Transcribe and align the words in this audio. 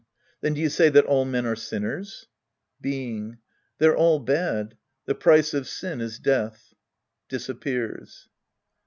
Then 0.41 0.55
do 0.55 0.61
you 0.61 0.69
say 0.69 0.89
that 0.89 1.05
all 1.05 1.25
men 1.25 1.45
are 1.45 1.55
sinners? 1.55 2.25
Being. 2.81 3.37
They're 3.77 3.95
all 3.95 4.17
bad. 4.17 4.75
The 5.05 5.13
price 5.13 5.53
of 5.53 5.67
sin 5.67 6.01
is 6.01 6.17
death. 6.17 6.73
{Disappears.) 7.29 8.27